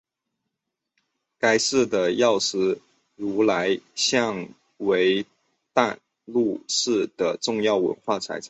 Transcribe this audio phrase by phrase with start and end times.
[1.37, 2.81] 该寺的药师
[3.15, 5.27] 如来像为
[5.73, 8.39] 淡路市的重要文化财产。